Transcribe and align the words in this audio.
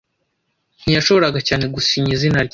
Ntiyashoboraga 0.81 1.39
cyane 1.47 1.63
gusinya 1.75 2.11
izina 2.17 2.39
rye. 2.45 2.49